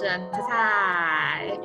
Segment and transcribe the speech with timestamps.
[0.00, 1.44] 持人菜菜。
[1.44, 1.60] 耶！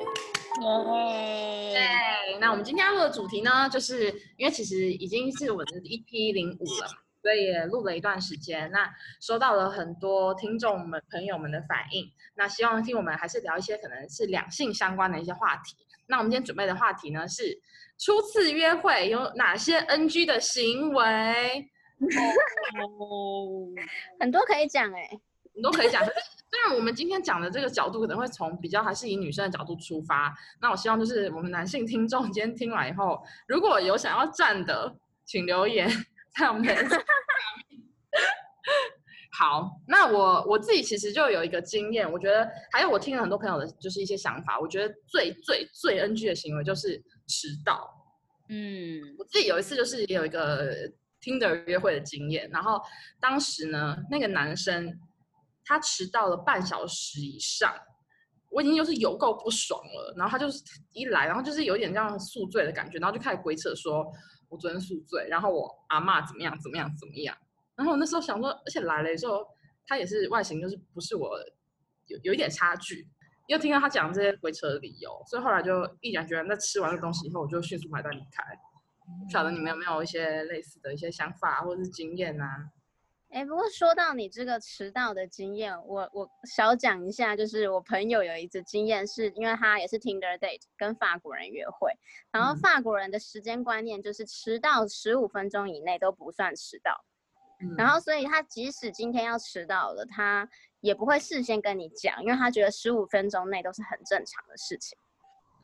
[1.73, 8.69] 对，那我们今天要录的主题呢，就是因为其实已经是我们的 EP 零五了嘛，所以也录了一段时间。
[8.71, 15.77] 那收到了很多听众们、朋友们的反应，那希望听我们还是聊一些可能是两性相关的一些话题。
[16.07, 17.57] 那我们今天准备的话题呢是
[17.97, 21.69] 初次约会有哪些 NG 的行为？
[22.81, 23.71] 哦，
[24.19, 25.09] 很多可以讲哎、
[25.53, 26.05] 很多可以讲。
[26.05, 26.19] 可是
[26.55, 35.85] 虽然我们今天讲的这个角度可能会从比较还是以女生的角度出发，那我希望就是我们男性听众 今天听完以后，如果有想要站的，请留言
[36.39, 36.73] 在我们的
[39.37, 47.93] 好，那我我自己其实就有一个经验，我觉得还有我听了很多朋友的就是一些想法，我觉得最最最 NG 的行为就是迟到。
[48.47, 50.73] 嗯，我自己有一次就是也有一个
[51.21, 52.81] Tinder 约会的经验，然后
[53.19, 54.97] 当时呢，那个男生
[55.65, 57.73] 他迟到了半小时以上，
[58.49, 60.13] 我已经就是有够不爽了。
[60.15, 60.63] 然后他就是
[60.93, 64.05] 一来，然后就是有点这样宿醉的感觉，然后就开始鬼扯说，
[64.47, 67.35] 我昨天宿醉，然后我阿嬷怎么样怎么样怎么样。
[67.75, 69.45] 然后我那时候想说，而且来了之后，
[69.85, 71.37] 他也是外形就是不是我
[72.05, 73.07] 有有一点差距。
[73.47, 78.43] 又听到他讲这些鬼扯的理由，所以后来就毅然决然在吃完这东西以后，我就迅速买单离开。
[79.23, 82.47] 不晓得你们有没有一些类似的一些想法或者是经验啊？
[83.35, 91.91] 哎、不过说到你这个迟到的经验，我我小讲一下，就是我朋友有一次经验是，因为他也是 Tinder date 跟法国人约会，
[92.31, 97.03] 然后嗯法国人的时间观念就是迟到十五分钟以内都不算迟到，
[97.59, 100.47] 嗯然后所以他即使今天要迟到了，他
[100.79, 104.97] 也不会事先跟你讲，因为他觉得十五分钟内都是很正常的事情。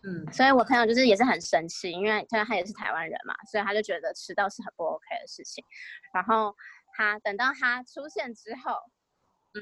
[0.04, 5.64] 嗯所以我朋友就是也是很生气，因为他他也是台湾人嘛，所以他就觉得迟到是很不 OK 的事情。
[6.12, 6.54] 然后
[6.94, 8.78] 他等到他出现之后，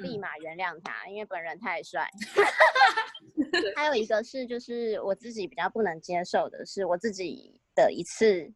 [0.01, 0.19] 立嗯。
[0.21, 2.09] 马原谅他，因为本人太帅。
[3.75, 8.51] 还有一个是，就是我自己比较不能接受的是我自己的一次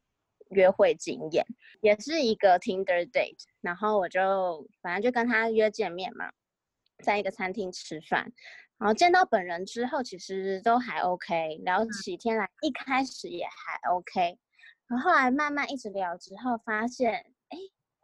[0.50, 1.46] 约会经验，
[1.82, 6.32] 也是一个 Tinder date，然后我就反正就跟他约见面嘛，
[7.04, 8.32] 在一个餐厅吃饭，
[8.78, 14.38] 然后见到本人之后，其实都还 OK，聊起天来一开始也还 OK，
[14.88, 17.33] 然后后来慢慢一直聊之后，发现哎，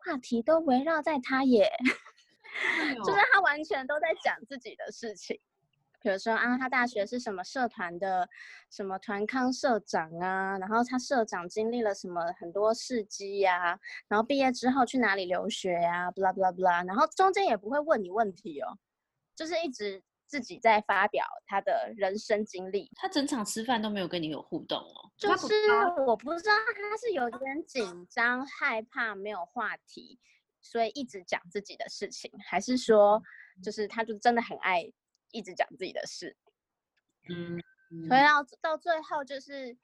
[0.05, 1.69] 话题都围绕在他耶。
[3.05, 5.39] 就是他完全都在讲自己的事情，
[6.01, 8.27] 比如说啊，他大学是什么社团的
[8.71, 18.77] 什么团康社长啊，然后他社长经历了什么很多事迹呀、然后毕业之后去哪里留学呀、b l a blah blah，然后中间也不会问你问题哦，
[19.35, 25.11] 就是一直自己在发表他的人生经历，他整场吃饭都没有跟你有互动哦。
[25.17, 25.47] 就是
[26.05, 30.19] 我不知道他是有点紧张、害怕没有话题，
[30.61, 33.21] 所以一直讲自己的事情，还是说
[33.63, 34.87] 就是他就真的很爱
[35.31, 36.37] 一直讲自己的事，
[37.27, 37.59] 嗯
[38.07, 39.75] 所以到到最后就是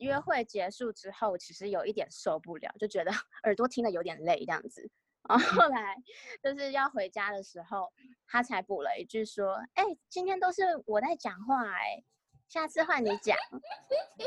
[0.00, 3.10] 约会结束之后，其实有一点受不了，就觉得
[3.44, 4.90] 耳朵听得有点累这样子。
[5.28, 5.94] 然后后来
[6.42, 7.92] 就是要回家的时候，
[8.26, 12.02] 他才补了一句说：“哎、今天都是我在讲话哎、
[12.48, 13.36] 下次换你讲。”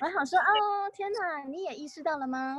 [0.00, 2.56] 我想说：“哦，天哪，你也意识到了吗？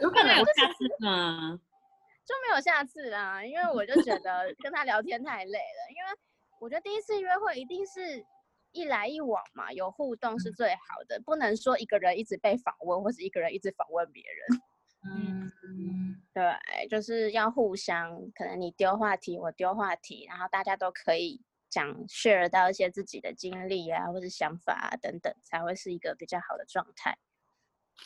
[0.00, 1.58] 有可能有下次吗？
[2.26, 6.20] 就没有下次啦，因为我就觉得跟他聊天太累了，因为
[6.60, 8.24] 我觉得第一次约会一定是
[8.72, 14.60] 一来一往嘛，有互动是最好的，不能说一个人一直被访问，或是一个人一直访问别人。
[15.02, 27.18] 嗯对，就是要互相，可能你丢话题，我丢话题，然后大家都可以讲 share 到一些自己的经历啊，或者想法啊等等，才会是一个比较好的状态。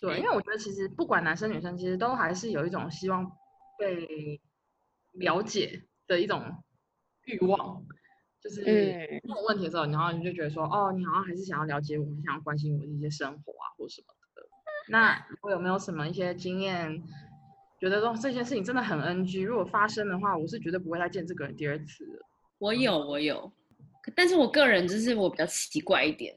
[0.01, 3.31] 对，因为我觉得其实不管男生女生，其实都还是有一种希望
[3.79, 4.41] 被
[5.13, 6.65] 了解的一种
[7.25, 7.85] 欲望，
[8.41, 14.24] 就是嗯问问题的时候，然后你就觉得说，哦，你好像还是想要了解我，想要关心我的一些生活啊，或什么的。
[14.89, 17.03] 那我有没有什么一些经验，
[17.81, 19.43] 觉得说这件事情真的很 NG？
[19.43, 22.19] 如果发生的话，我是绝对不会再见这个人第二次的。
[22.59, 23.53] 我有，我有，
[24.15, 26.35] 但是我个人就是我比较奇怪一点，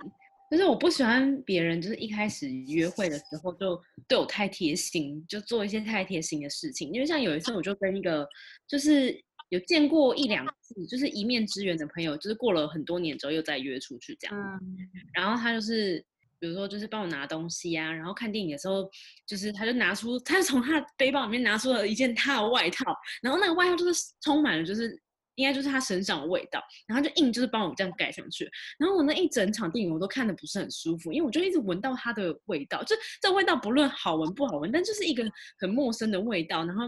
[0.49, 6.91] 就是我不喜欢别人就是一开始约会的时候就对我太贴心，就做一些太贴心的事情。
[6.91, 8.27] 因为像有一次我就跟一个
[8.67, 9.13] 就是
[9.49, 14.59] 有见过一两次，就是一面之缘的朋友，就是过了很多年之后又再约出去这样。
[14.61, 14.77] 嗯
[15.13, 16.03] 然后他就是，
[16.39, 18.89] 比如说就是帮我拿东西啊，然后看电影的时候，
[19.25, 22.85] 就是他就拿出，他就从他的背包里面拿出了一件他的外套，
[23.21, 25.01] 然后那个外套就是充满了就是。
[25.39, 28.49] 应该就是他身上的味道，然后就硬就是帮我这样盖上去，
[28.79, 35.23] 然后我那一整场电影我都看的不是很舒服，因为我就一直闻到他的味道，就这味道不论好闻不好闻，但就是一个
[35.59, 36.85] 很陌生的味道，然后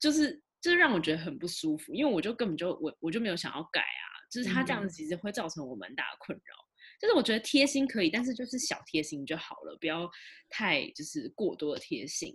[0.00, 6.67] 就是就是让我觉得很不舒服，因为我就根本就我我就没有想要改啊，就是他这样子其实会造成我蛮大的困扰。
[7.00, 10.08] 就是我觉得贴心可以，但是就是小贴心就好了，不要
[10.48, 12.34] 太就是过多的贴心。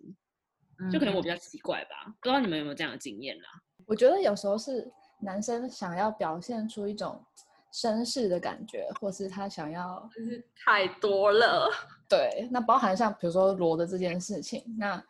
[0.91, 3.43] 就可能我比较奇怪吧，不知道你们有没有这样的经验啦？
[3.85, 7.23] 我觉得有时候是男生想要表现出一种
[7.71, 11.69] 绅士的感觉，或是他想要就是太多了。
[12.09, 14.63] 对，那包含像比如说罗的这件事情。
[14.77, 15.01] 那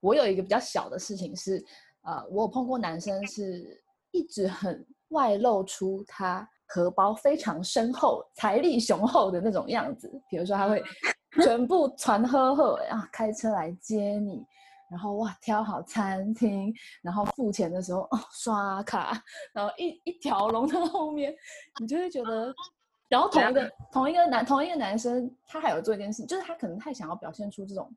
[0.00, 1.64] 我有一个比较小的事情是，
[2.02, 10.82] 呃，我有碰过男生是一直很外露出他荷包非常深厚、财力雄厚的那种样子，比如说他会
[11.44, 14.42] 全部传呵呵，然后开车来接你。
[14.90, 16.70] 然后哇，挑好餐厅，
[17.00, 19.22] 然后付钱的时候哦，刷卡，
[19.54, 21.34] 然后一一条龙在后面，
[21.80, 22.54] 你就会觉得，
[23.08, 27.90] 然后同一个同一个男同一个男生，他还有做一件事，就是他可能太想要表现出这种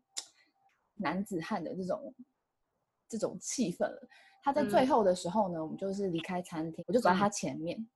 [0.95, 2.15] 男子汉的这种
[3.09, 4.07] 这种气氛了。
[4.41, 7.87] 他在最后的时候呢，我们就是离开餐厅，我就走在他前面，嗯，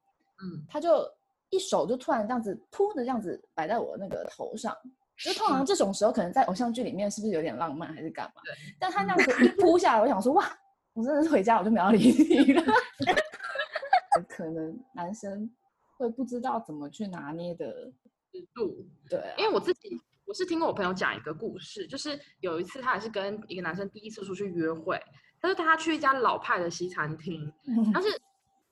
[0.68, 1.06] 他就
[1.50, 4.76] 一手就突然这样子扑的这样子摆在我那个头上。
[5.22, 8.42] 就通常这种时候，可能在偶像剧里面是不是有点浪漫，还是干嘛？
[8.46, 8.54] 对。
[8.80, 10.50] 但他那样子一扑下来，我想说，哇，
[10.94, 12.64] 我真的是回家我就没有理你了。
[14.30, 15.52] 可能男生
[15.98, 17.92] 会不知道怎么去拿捏的
[18.32, 18.88] 尺度。
[19.10, 19.22] 对。
[19.38, 24.98] 因为我自己，我是听过我朋友讲一个故事，就是有一次他也是跟一个男生第一次出去约会，
[25.42, 27.52] 他说他去一家老派的西餐厅，
[27.94, 28.08] 但是。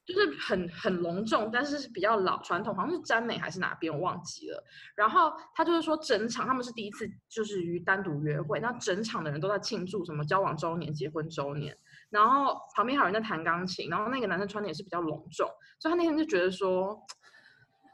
[0.07, 4.63] 就是很很隆重，但是是比较老传统，好像是詹美还是哪边我忘记了。
[4.95, 11.77] 然后他就是说，整场他们是第一次就是于单独约会，那整场的人都在庆祝什么交往周年、结婚周年。
[12.09, 15.45] 然后旁边还有人在弹钢琴，然后那个男生穿的也是比较隆重，
[15.77, 16.97] 所以他那天就觉得说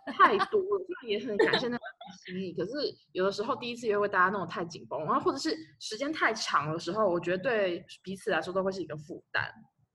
[0.05, 1.83] 太多了， 那也很感谢那个
[2.23, 2.53] 心意。
[2.53, 2.71] 可是
[3.13, 9.51] 有的时候第一次约会大家弄得太紧绷，然后或者是时间太长的时候，我觉得对彼此来说都会是一个负担。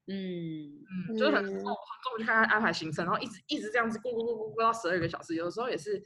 [0.09, 0.65] 嗯
[1.11, 1.75] 嗯，就是很很重
[2.19, 6.03] 去看他安排行程，然后一直一直这样子过过过过过到十二个小时，有的时候也是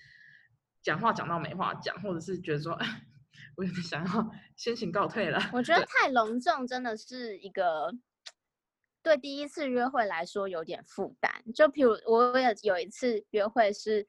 [0.83, 2.77] 讲话讲到没话讲，或者是觉得说，
[3.57, 5.39] 我有点想要先行告退了。
[5.53, 7.95] 我觉得太隆重真的是一个
[9.05, 11.31] 对第一次约会来说有点负担。
[11.55, 14.05] 就譬如我也有一次约会是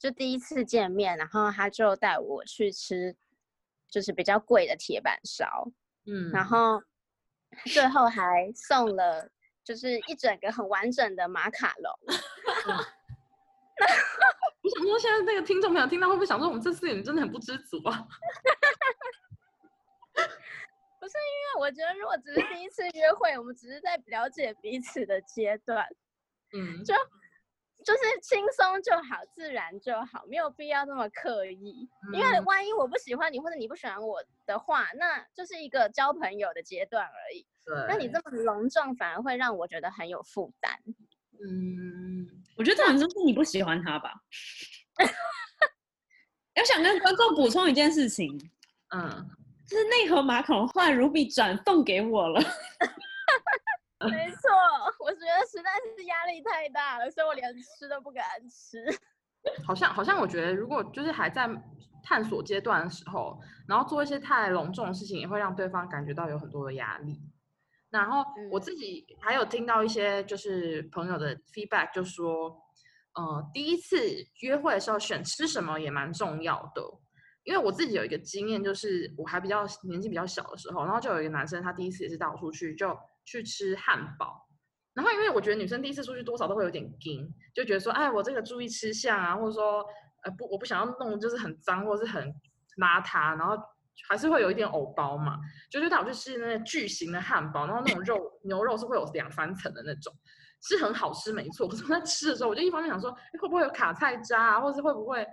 [0.00, 3.14] 就第一次见面，然后他就带我去吃
[3.88, 5.70] 就是比较贵的铁板烧，
[6.06, 6.82] 嗯，然后。
[7.72, 9.28] 最后还送了，
[9.64, 11.92] 就是一整个很完整的马卡龙。
[14.62, 18.06] 我想说，现在那个听众朋友听到会不会想说，我们这四个人真的很不知足啊？
[21.00, 25.86] 不是，因为我觉得如果只是第一次约会，我们只是在了解彼此的阶段，
[26.52, 26.94] 嗯，就。
[27.84, 31.88] 就是轻松就好，自然就好，没有必要那么刻意。
[32.12, 37.46] 因为万一我不喜欢你，或者你不喜欢我的话，那就是一个交朋友的阶段而已。
[37.64, 40.72] 对，那你这么隆重，反而会让我觉得很有负担。
[41.40, 42.26] 嗯，
[42.56, 44.12] 我觉得这可能是你不喜欢他吧。
[46.56, 48.36] 我想跟观众补充一件事情，
[48.92, 49.24] 嗯，
[49.68, 52.40] 就是那盒马卡龙后来 Ruby 转送给我了。
[54.10, 54.50] 没错，
[55.48, 58.84] 实在是压力太大了，所以我连吃都不敢吃。
[59.66, 61.48] 好 像好像，我觉得如果就是还在
[62.02, 67.18] 探索阶段的时候，然后做一些太隆重的事情，也会让对方感觉到有很多的压力。
[67.90, 72.50] 然后我自己还有听到一些就是朋友的 feedback，就说，
[73.14, 73.98] 呃，第一次
[74.42, 76.82] 约会的时候选吃什么也蛮重要的。
[77.44, 82.96] 因为我自己有一个经验，就是我还比较年纪比较小的时候，然后就有一个男生，他第一次也是带我出去就。
[83.30, 84.47] 去吃汉堡，
[84.98, 89.86] 然后因为我觉得女生第一次出去多少都会有点惊，就觉得说，哎，我这个注意吃相啊，或者说，
[90.24, 92.34] 呃，不，我不想要弄就是很脏或者是很
[92.78, 93.56] 邋遢，然后
[94.08, 95.38] 还是会有一点藕包嘛，
[95.70, 100.12] 就就带我去吃那个巨型的汉堡，然后那种肉牛肉是会有两三层的那种，
[100.62, 105.24] 是很好吃没错，可是我在吃的时候，我就一方面想说，会不会有卡菜渣啊，或是会不会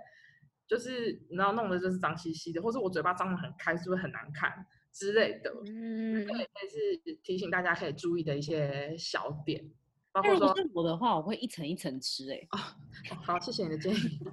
[0.68, 4.64] 就是然后弄的就是脏兮兮的，或是我嘴巴张得很开，是不是很难看？
[4.98, 9.62] 之类的，嗯，对，也是提醒大家可以注意的一些小点，
[10.10, 12.74] 包括说我的话，我会一层一层吃，哎，啊，
[13.22, 14.18] 好，谢谢你的建议。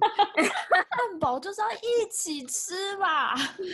[0.96, 3.34] 汉堡就是要一起吃吧？
[3.56, 3.70] 不是，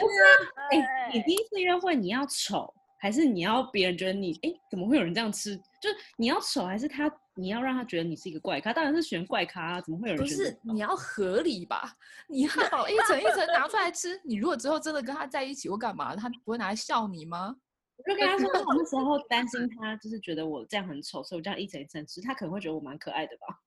[0.57, 5.57] 哎，你第一次约会你要丑，还是你要别人觉得你，哎，怎么会有人这样吃？
[5.81, 7.11] 就是你要丑，还是他？
[7.35, 9.81] 你要让他觉得你是一个怪咖，当然是选怪咖啊！
[9.81, 10.23] 怎么会有人？
[10.23, 11.97] 不是，你要合理吧？
[12.29, 17.57] 你汉堡 一层一层拿出来吃，你如果之后真的跟他在一起或干嘛，他不会拿来笑你吗？
[17.97, 23.59] 我就跟他说， 我那时候担心他就是觉得我这样很丑，所以我这样一层一层吃，他可能会觉得我蛮可爱的吧。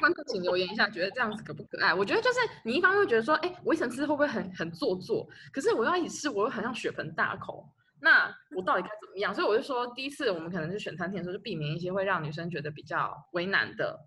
[0.00, 1.92] 观众请留言一下，觉得这样子可不可爱？
[1.92, 5.28] 我觉得就是你一方面会觉得说，哎，我一层吃会不会很很做作？
[5.52, 7.68] 可是我要一起吃，我又很像血盆大口。
[8.00, 9.34] 那我到底该怎么样？
[9.34, 13.98] 所以我就说，第一次我们可能是选餐厅的时候，就避免一些会让女生觉得比较为难的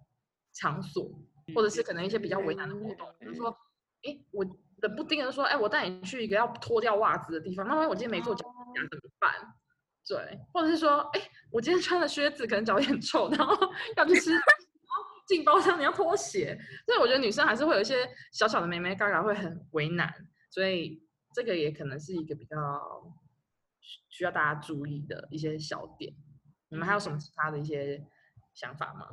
[0.54, 1.10] 场所，
[1.56, 3.50] 或者是可能一些比较为难的活动，比如说，
[4.04, 4.46] 哎，我
[4.82, 9.32] 冷不丁的说，哎，我带你去一个要脱掉袜子的地方，那万一我今天没做脚甲怎么办？
[10.08, 13.56] 对，或者是说，哎，我今天穿的靴子可能脚有点臭，然后
[13.98, 14.32] 要去吃，
[15.28, 20.14] 进包厢你要脱鞋，所以我觉得女生还是会有一些小小的妹妹嘎嘎会很为难，
[20.50, 21.04] 所以
[21.34, 22.56] 这个也可能是一个比较
[24.10, 26.14] 需要大家注意的一些小点。
[26.70, 28.06] 你们还有什么其他的一些
[28.54, 29.08] 想法吗？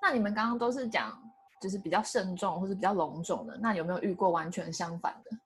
[0.00, 1.20] 那你们刚刚都是讲
[1.60, 5.36] 就是比较慎重或者比较隆重的，那有没有遇过完全相反的？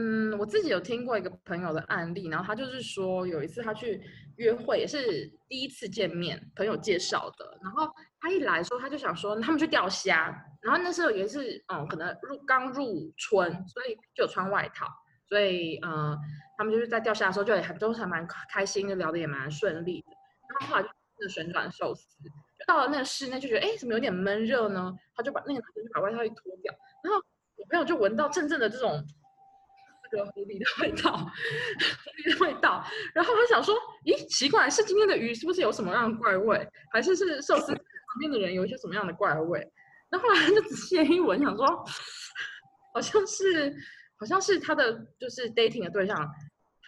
[0.00, 4.00] 嗯，我自己有听过一个朋友的案例，然后他就是说有一次他去
[4.36, 7.58] 约会，也是第一次见面，朋友介绍的。
[7.60, 10.26] 然后他一来说，他就想说他们去钓虾，
[10.62, 14.86] 然后那时候也是嗯，可能入刚入春，所以就有穿外套，
[15.28, 16.18] 所以嗯，
[16.56, 20.08] 他们就是在钓虾的时候就也还都还蛮开心的，聊得也蛮顺利的。
[20.48, 20.88] 然后后来
[21.20, 22.02] 就旋转寿司，
[22.66, 24.94] 到了那个室内就觉得哎，怎么有点闷热呢？
[25.14, 27.22] 他就把那个男生就把外套一脱掉，然后
[27.56, 29.04] 我朋友就闻到阵阵的这种。
[30.10, 32.82] 个狐狸的味道， 狐狸的味道。
[33.14, 33.74] 然后他想说，
[34.06, 39.70] 咦，奇怪，是今天的鱼是不是有什么样的怪味，还是是寿司旁边的人有一些什么样的怪味？
[40.10, 41.66] 那后来他就仔细一闻，想说，
[42.94, 43.70] 好像是，
[44.18, 46.28] 好像是他的就是 dating 的对象。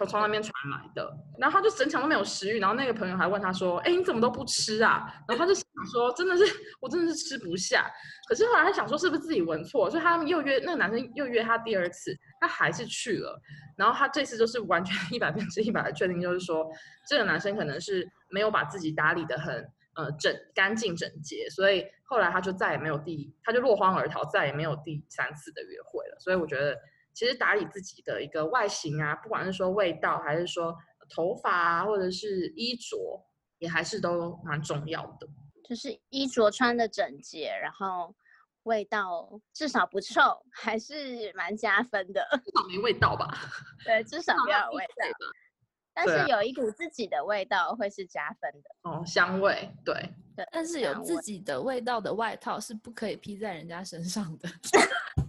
[0.09, 6.43] 从那边传来的，然后他就整场都没有食欲，然后那个朋友还问他说：“哎，你怎么都不吃啊？”然后他就想说：“真的是，
[6.81, 7.85] 我真的是吃不下。”
[8.27, 9.91] 可是后来他想说，是不是自己闻错？
[9.91, 13.39] 所以他又约那个男生又约他第二次，他还是去了。
[13.77, 16.67] 然后他这次就是完全一百分之一百的确定，就是说
[17.07, 19.55] 这个男生可能是没有把自己打理的很
[19.97, 26.17] 呃整干净整洁，所以后来他就再也没有第，他就落荒而逃，再也没有第三次的约会了。
[26.19, 26.75] 所以我觉得。
[27.21, 30.75] 其实打理自己的一个外形啊，不管是说味道，还是说
[31.15, 32.97] 头发啊，或者是衣着，
[33.59, 35.29] 也还是都蛮重要的。
[35.63, 38.17] 就是衣着穿的整洁，然后
[38.63, 42.27] 味道至少不臭，还是蛮加分的。
[42.43, 43.29] 至少没味道吧？
[43.85, 44.93] 对，至少不要有味道。
[45.93, 48.91] 但是有一股自己的味道会是加分的。
[48.91, 49.95] 哦，香味，对
[50.35, 50.49] 对。
[50.51, 54.49] 但是有自己的味道的外套是不可以披在人家身上的。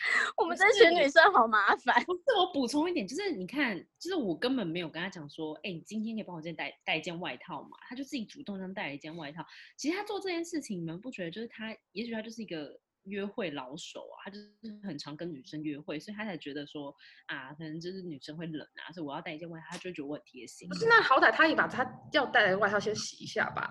[0.36, 2.02] 我们这群女生好麻烦。
[2.04, 7.76] 不是我补充一点，就是你看，就是我根本没有跟他讲说，哎，你今天可以帮我再带带一件外套嘛？
[7.88, 9.44] 他就自己主动这样带了一件外套。
[9.76, 14.50] 其实他做这件事情，你们不觉得就是他，也许他就是一个约会老手啊，他就是
[14.82, 16.94] 很常跟女生约会，所以他才觉得说
[17.26, 20.68] 啊，可能就是女生会冷啊，所以我要带一件外套，他就觉得我很贴心。
[20.68, 23.70] 不是，那好歹他也把他要带的外套先洗一下吧。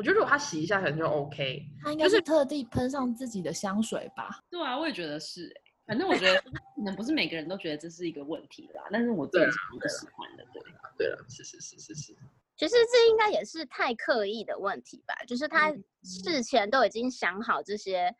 [0.00, 1.62] 我觉得如果他洗一下，可能就 OK。
[1.84, 4.40] 他应该是特地喷上自己的香水吧？
[4.48, 5.54] 对啊，我也觉得是。
[5.84, 6.40] 反正我觉得
[6.74, 10.44] 可能不是每个人都觉得这是一个问题啦，但是我自己是不喜欢的。
[10.54, 10.62] 对，
[10.96, 12.16] 对了，是是是是是。
[12.56, 15.14] 其实这应该也是太刻意的问题吧？
[15.28, 15.70] 就是他
[16.02, 18.10] 事前都已经想好这些，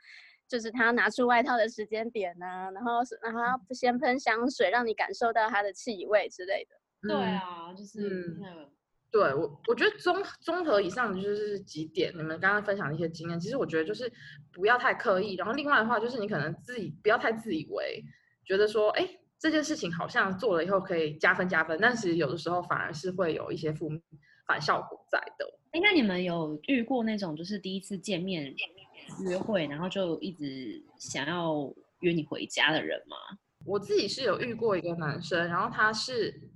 [0.46, 6.76] 就是他拿出外套的时间点呢，然后然后先喷香水，让你感受到它的气味之类的。
[7.08, 8.68] 对啊，就是那。
[9.12, 14.10] 对我，我觉得综综合以上就是几点，你们刚刚分享的一些经验，其实我觉得就是
[14.52, 18.04] 不要太刻意，然后另外的话就是你可能自己不要太自以为，
[18.44, 23.90] 觉得说，哎，这件事情好像做了以后可以加分加分，但是有的时候反而是会有一些负
[24.46, 25.58] 反效果在的。
[25.72, 28.54] 哎，那你们有遇过那种就是第一次见面
[29.26, 33.16] 约会，然后就一直想要约你回家的人吗？
[33.66, 36.48] 我自己是有遇过一个男生，然后他是。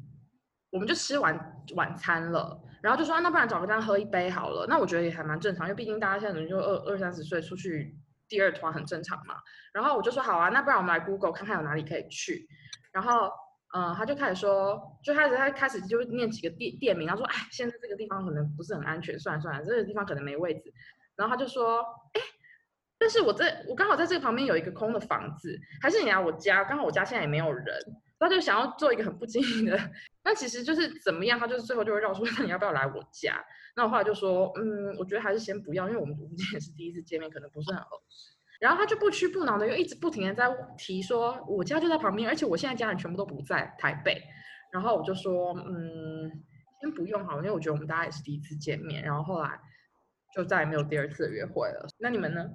[0.74, 4.66] 我们就吃完晚餐了，然后就说，那不然找个地方喝一杯好了。
[4.68, 7.96] 那我觉得也还蛮正常，因为毕竟大家现在可能就二二三十岁，出去
[8.28, 9.36] 第二团很正常嘛。
[9.72, 12.48] 然后我就说好啊，那不然我们来 Google 看看有哪里可以去。
[12.90, 13.30] 然后
[13.72, 20.74] 嗯，他就开始说，就开始他开始就念几个店店名，他说哎，现在这个地方可能不是很安全，算了算了，这个地方可能没位置。
[21.14, 22.20] 然后他就说哎，
[22.98, 26.64] 但是我在我刚好在这个旁边有一个空的房子，还是你来我家？
[26.64, 27.64] 刚好我家现在也没有人。
[28.18, 29.78] 他就想要做一个很不经意的，
[30.24, 33.44] 那其实就是怎么样，他就是最后就会绕说，那 你要不要来我家？
[33.76, 38.32] 那我后来就说，嗯，我觉得还是先不要，因为我们今天也是第一次见面，可能不是很合适。
[38.60, 44.22] 然后他就不屈不挠的又一直不停的在提说，我家就在旁边，而且我现在家人全部都不在台北。
[44.72, 46.30] 然后我就说，嗯，
[46.80, 49.02] 先不用好，因为我觉得我们大家也是第一次见面。
[49.02, 49.60] 然后后来
[50.34, 51.86] 就再也没有第二次的约会了。
[51.98, 52.48] 那你们呢？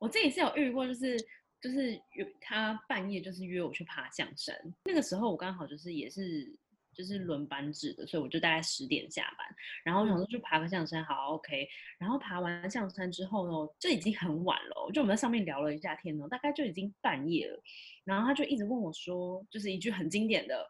[0.00, 1.16] 我自己是有遇过，就是。
[1.60, 6.56] 就是约他半夜就是约我去爬象山，那个时候我刚好就是也是
[6.94, 9.46] 就是轮班制的，所以我就大概十点下班，
[9.84, 11.68] 然后我想说去爬个象山，好 OK。
[11.98, 17.62] 然后爬完象山之后呢，这已经很晚了，就我们在上面聊了一下天呢，大概就已经半夜了。
[18.04, 20.66] 然后他就一直问我说，就是一句很经典的：“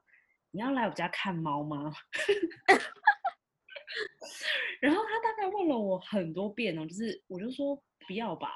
[0.51, 1.93] 你要来我家看猫吗？”
[4.81, 7.77] 然后他大概问了我很多遍哦，就是我就说
[8.07, 8.49] 不要吧，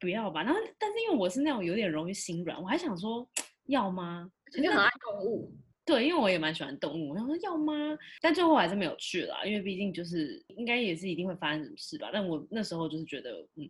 [0.00, 0.42] 不要吧。
[0.42, 3.28] 然后但是因为我是那种有点容易心软，我还想说
[3.66, 4.28] 要吗？
[4.58, 5.54] 你很爱动物，
[5.84, 7.72] 对，因为我也蛮喜欢动物，我想说要吗？
[8.20, 12.10] 但最后还是没有去了，因为毕竟就是应该也是一定会发生什么事吧。
[12.12, 13.68] 但我那时候就是觉得，嗯，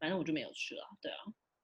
[0.00, 0.82] 反正我就没有去了。
[1.00, 1.18] 对啊，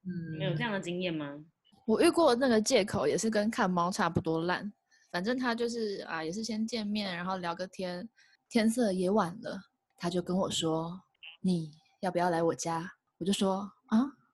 [0.05, 1.37] 嗯没有这样的经验吗？
[1.85, 4.71] 我遇过那个借口也是跟看猫差不多烂，
[5.11, 8.07] 反正他就是啊，也是先见面，然后聊个天，
[8.47, 9.59] 天色也晚了，
[9.97, 11.01] 他就跟我说
[11.41, 12.89] 你要不要来我家？
[13.17, 13.71] 我就说啊，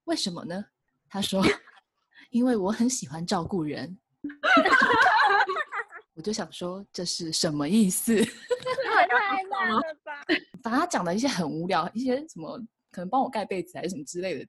[0.05, 0.65] 为什么呢？
[1.09, 1.43] 他说
[2.31, 3.97] 因为我很喜欢照顾人。
[6.15, 8.15] 我就想说这是什么意思？
[8.15, 9.05] 太
[9.49, 10.23] 烂了吧！
[10.63, 12.57] 反正他讲的一些很无聊，一些什么
[12.89, 14.45] 可能帮我盖被子还是什么之类的，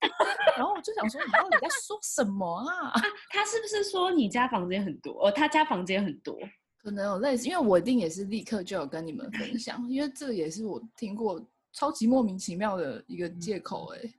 [0.56, 2.92] 然后我就想说你到底在说什么啊？
[3.30, 5.26] 他是不是说你家房间很多？
[5.26, 6.38] 哦，他家房间很多。
[6.82, 14.14] 可能有类似，因为我一定也是立刻就有跟你们分享，因为这也是我听过超级莫名其妙的一个借口哎、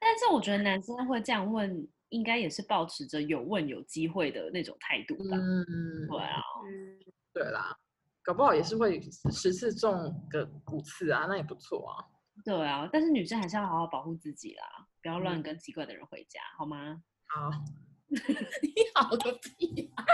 [0.00, 5.36] 但是我觉得男生会这样问，应该也是保持着有问有机会的那种态度吧。
[5.36, 6.98] 嗯，对啊，嗯，
[7.32, 7.76] 对啦，
[8.22, 12.02] 搞不好也是会十次中个五次啊，那也不错啊。
[12.44, 14.64] 对啊，但是女生还是要好好保护自己啦，
[15.02, 17.02] 不要乱跟奇怪的人回家，好吗？
[17.28, 17.50] 好，
[18.10, 20.04] 你好个屁、啊！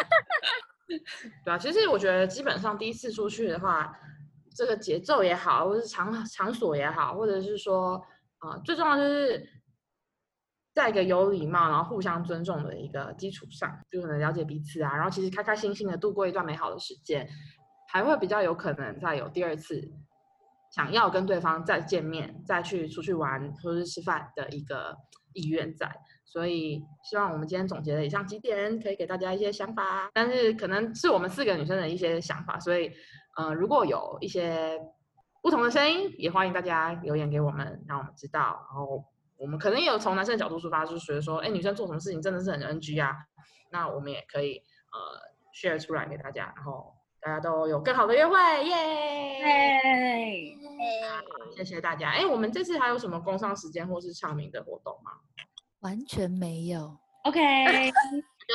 [1.45, 3.97] 对啊，其实我觉得基本上第一次出去的话，
[4.55, 8.05] 这个节奏也好，或是场场所也好，或者是说，
[8.39, 9.49] 啊，最重要就是
[10.77, 17.27] 在一个有礼貌，然后互相尊重的一个基础上，就可能了解彼此啊，然后其实开开心心的度过一段美好的时间，
[17.89, 19.81] 还会比较有可能再有第二次
[20.71, 24.95] 想要跟对方再见面、再去出去玩或者吃饭的一个
[25.33, 25.91] 意愿在。
[26.27, 32.93] 所以希望我们今天总结的以上几点，可以给大家一些想法，但是可能是我们四个女生的一些想法，所以，
[33.39, 34.79] 呃，如果有一些
[35.43, 38.67] 不同的声音，也欢迎大家留言给我们，让我们知道。
[38.69, 39.03] 然后
[39.39, 43.15] 我们可能也有从男生的角度出发，就是觉得说，哎，女生做什么事情真的是很 NG 啊，
[43.71, 45.21] 那我们也可以呃
[45.55, 48.75] share 出来给大家，然后大家都有更好的约会，耶！
[51.57, 52.11] 对，谢谢大家。
[52.11, 55.13] 哎，我们这次还有什么工商时间或是唱名的活动吗？
[55.81, 56.99] 完全没有。
[57.25, 57.41] OK，
[58.47, 58.55] 就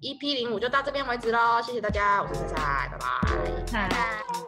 [0.00, 3.06] EP 零五就到这边为止喽，谢谢大家，我是菜菜，拜拜。
[3.72, 4.45] 拜拜拜。